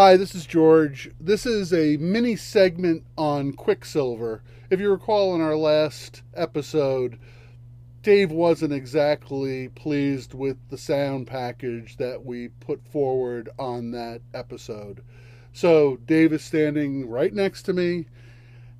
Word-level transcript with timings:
Hi, 0.00 0.16
this 0.16 0.32
is 0.32 0.46
George. 0.46 1.10
This 1.18 1.44
is 1.44 1.72
a 1.72 1.96
mini 1.96 2.36
segment 2.36 3.02
on 3.16 3.52
Quicksilver. 3.52 4.44
If 4.70 4.78
you 4.78 4.92
recall 4.92 5.34
in 5.34 5.40
our 5.40 5.56
last 5.56 6.22
episode, 6.34 7.18
Dave 8.04 8.30
wasn't 8.30 8.72
exactly 8.72 9.70
pleased 9.70 10.34
with 10.34 10.56
the 10.68 10.78
sound 10.78 11.26
package 11.26 11.96
that 11.96 12.24
we 12.24 12.46
put 12.46 12.86
forward 12.86 13.48
on 13.58 13.90
that 13.90 14.20
episode. 14.32 15.02
So, 15.52 15.96
Dave 16.06 16.32
is 16.32 16.44
standing 16.44 17.08
right 17.08 17.34
next 17.34 17.64
to 17.64 17.72
me, 17.72 18.06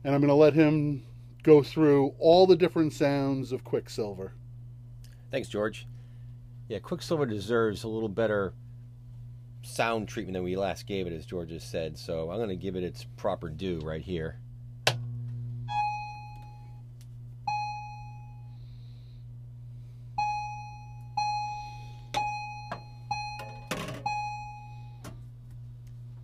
and 0.04 0.14
I'm 0.14 0.20
going 0.20 0.28
to 0.28 0.34
let 0.34 0.54
him 0.54 1.04
go 1.42 1.64
through 1.64 2.14
all 2.20 2.46
the 2.46 2.54
different 2.54 2.92
sounds 2.92 3.50
of 3.50 3.64
Quicksilver. 3.64 4.34
Thanks, 5.32 5.48
George. 5.48 5.84
Yeah, 6.68 6.78
Quicksilver 6.78 7.26
deserves 7.26 7.82
a 7.82 7.88
little 7.88 8.08
better 8.08 8.52
sound 9.62 10.08
treatment 10.08 10.34
than 10.34 10.44
we 10.44 10.56
last 10.56 10.86
gave 10.86 11.06
it, 11.06 11.12
as 11.12 11.26
George 11.26 11.50
has 11.50 11.64
said. 11.64 11.98
So 11.98 12.30
I'm 12.30 12.38
going 12.38 12.48
to 12.48 12.56
give 12.56 12.76
it 12.76 12.84
its 12.84 13.04
proper 13.16 13.48
due 13.48 13.80
right 13.80 14.02
here. 14.02 14.38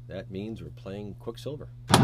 That 0.06 0.30
means 0.30 0.62
we're 0.62 0.68
playing 0.70 1.16
Quicksilver. 1.18 1.68
So 1.90 1.98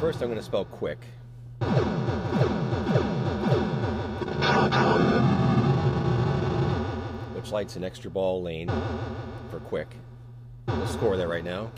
first 0.00 0.20
I'm 0.20 0.28
going 0.28 0.38
to 0.38 0.42
spell 0.42 0.66
quick. 0.66 0.98
Which 7.44 7.52
lights 7.52 7.76
an 7.76 7.84
extra 7.84 8.10
ball 8.10 8.40
lane 8.40 8.72
for 9.50 9.60
quick. 9.60 9.88
We'll 10.66 10.86
score 10.86 11.18
there 11.18 11.28
right 11.28 11.44
now. 11.44 11.70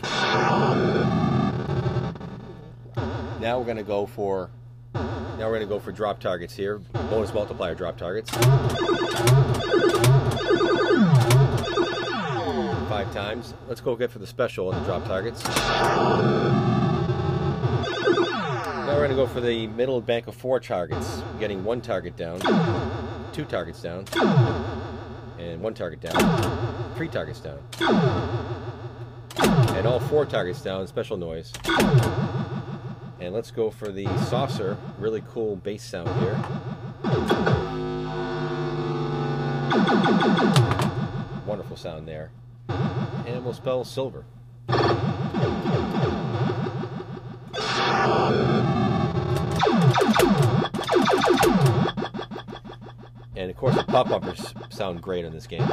Now 3.41 3.59
we're 3.59 3.65
going 3.65 3.75
to 3.75 3.83
go 3.83 4.05
for 4.05 4.49
now 4.93 5.11
we're 5.39 5.57
going 5.57 5.59
to 5.59 5.67
go 5.67 5.77
for 5.77 5.91
drop 5.91 6.21
targets 6.21 6.55
here. 6.55 6.77
Bonus 7.09 7.33
multiplier 7.33 7.75
drop 7.75 7.97
targets. 7.97 8.29
Five 12.87 13.11
times. 13.13 13.53
Let's 13.67 13.81
go 13.81 13.97
get 13.97 14.09
for 14.09 14.19
the 14.19 14.27
special 14.27 14.69
on 14.69 14.79
the 14.79 14.85
drop 14.85 15.03
targets. 15.03 15.43
Now 18.87 18.93
we're 18.93 19.05
going 19.05 19.09
to 19.09 19.17
go 19.17 19.27
for 19.27 19.41
the 19.41 19.67
middle 19.67 19.99
bank 19.99 20.27
of 20.27 20.35
four 20.35 20.61
targets, 20.61 21.21
getting 21.41 21.65
one 21.65 21.81
target 21.81 22.15
down, 22.15 22.39
two 23.33 23.43
targets 23.43 23.81
down, 23.81 24.05
and 25.39 25.61
one 25.61 25.73
target 25.73 26.01
down, 26.01 26.93
three 26.95 27.07
targets 27.07 27.39
down, 27.39 27.59
and 29.75 29.87
all 29.87 29.99
four 29.99 30.25
targets 30.25 30.61
down, 30.61 30.87
special 30.87 31.17
noise. 31.17 31.53
And 33.19 33.33
let's 33.33 33.51
go 33.51 33.69
for 33.71 33.91
the 33.91 34.05
saucer, 34.25 34.77
really 34.99 35.23
cool 35.29 35.55
bass 35.55 35.83
sound 35.83 36.09
here. 36.21 36.37
Wonderful 41.45 41.77
sound 41.77 42.07
there. 42.07 42.31
And 42.69 43.43
we'll 43.43 43.53
spell 43.53 43.83
silver. 43.83 44.25
Of 53.57 53.61
course, 53.61 53.75
the 53.75 53.83
pop 53.85 54.07
bumpers 54.07 54.53
sound 54.69 55.01
great 55.01 55.25
in 55.25 55.33
this 55.33 55.47
game. 55.47 55.67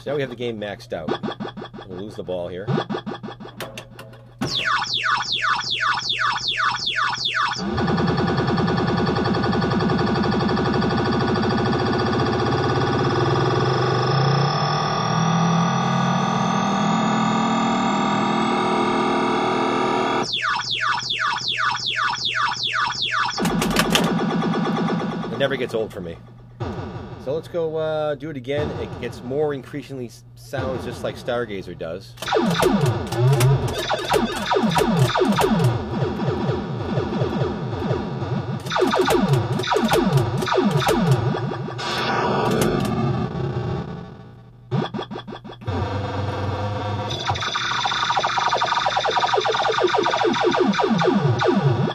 So 0.00 0.10
now 0.10 0.16
we 0.16 0.20
have 0.20 0.30
the 0.30 0.36
game 0.36 0.60
maxed 0.60 0.92
out. 0.92 1.08
We'll 1.86 2.00
lose 2.00 2.16
the 2.16 2.24
ball 2.24 2.48
here. 2.48 2.66
Never 25.42 25.56
gets 25.56 25.74
old 25.74 25.92
for 25.92 26.00
me. 26.00 26.16
So 27.24 27.34
let's 27.34 27.48
go 27.48 27.76
uh, 27.76 28.14
do 28.14 28.30
it 28.30 28.36
again. 28.36 28.70
It 28.80 29.00
gets 29.00 29.24
more 29.24 29.52
increasingly 29.52 30.08
sounds 30.36 30.84
just 30.84 31.02
like 31.02 31.16
Stargazer 31.16 31.76
does. 31.76 32.14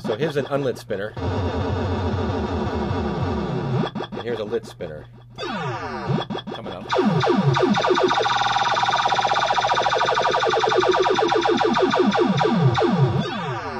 So 0.02 0.18
here's 0.18 0.36
an 0.36 0.48
unlit 0.48 0.78
spinner. 0.78 1.14
Here's 4.28 4.40
a 4.40 4.44
lit 4.44 4.66
spinner. 4.66 5.06
Coming 5.40 6.74
up. 6.74 6.86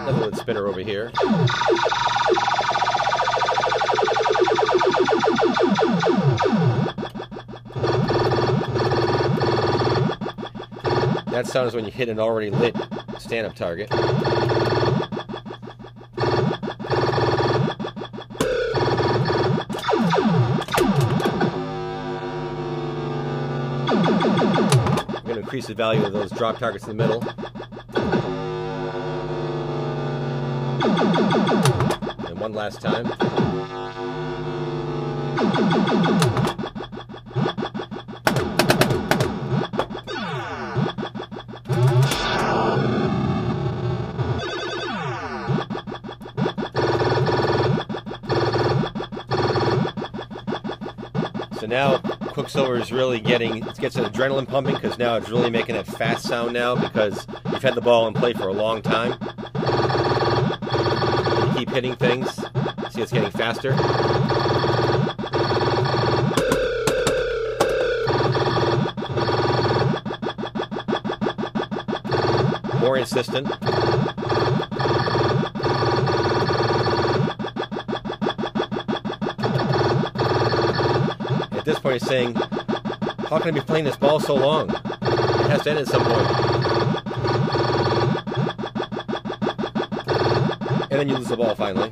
Another 0.04 0.26
lit 0.26 0.38
spinner 0.38 0.68
over 0.68 0.80
here. 0.80 1.12
That 11.26 11.44
sound 11.48 11.68
is 11.68 11.76
when 11.76 11.84
you 11.84 11.92
hit 11.92 12.08
an 12.08 12.22
already 12.22 12.52
lit 12.52 12.78
stand-up 13.20 13.54
target. 13.54 13.90
Increase 25.48 25.68
the 25.68 25.74
value 25.74 26.04
of 26.04 26.12
those 26.12 26.30
drop 26.32 26.58
targets 26.58 26.90
in 26.90 26.98
the 26.98 27.08
middle. 27.08 27.24
And 32.28 32.38
one 32.38 32.52
last 32.52 32.82
time. 32.82 33.06
So 51.58 51.68
now 51.68 52.02
Quicksilver 52.48 52.78
is 52.78 52.94
really 52.94 53.20
getting 53.20 53.58
it 53.58 53.78
gets 53.78 53.98
an 53.98 54.06
adrenaline 54.06 54.48
pumping 54.48 54.76
because 54.76 54.98
now 54.98 55.18
it's 55.18 55.28
really 55.28 55.50
making 55.50 55.76
a 55.76 55.84
fast 55.84 56.26
sound 56.26 56.54
now 56.54 56.76
because 56.76 57.28
you've 57.52 57.62
had 57.62 57.76
the 57.76 57.82
ball 57.82 58.08
in 58.08 58.14
play 58.14 58.32
for 58.32 58.48
a 58.48 58.54
long 58.54 58.82
time. 58.82 59.18
You 61.50 61.60
keep 61.60 61.70
hitting 61.70 61.94
things. 61.98 62.34
See 62.92 63.02
it's 63.02 63.12
getting 63.12 63.32
faster. 63.32 63.76
More 72.80 72.98
insistent. 72.98 73.50
point 81.88 82.02
saying, 82.02 82.36
how 82.36 83.40
can 83.40 83.48
I 83.48 83.52
be 83.52 83.62
playing 83.62 83.86
this 83.86 83.96
ball 83.96 84.20
so 84.20 84.36
long? 84.36 84.70
It 84.70 85.50
has 85.50 85.62
to 85.64 85.70
end 85.70 85.80
at 85.80 85.88
some 85.88 86.04
point. 86.04 86.28
And 90.92 91.00
then 91.00 91.08
you 91.08 91.16
lose 91.16 91.30
the 91.30 91.38
ball 91.38 91.56
finally. 91.56 91.90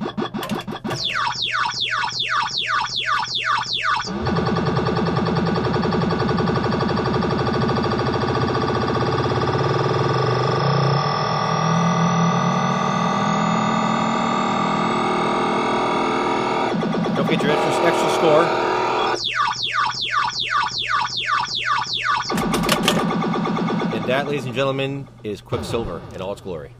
Don't 17.14 17.30
get 17.30 17.42
your 17.42 17.52
extra, 17.52 17.86
extra 17.86 18.10
score. 18.10 18.65
That, 24.06 24.26
ladies 24.26 24.44
and 24.44 24.54
gentlemen, 24.54 25.08
is 25.24 25.40
Quicksilver 25.40 26.00
in 26.14 26.20
all 26.20 26.32
its 26.32 26.40
glory. 26.40 26.70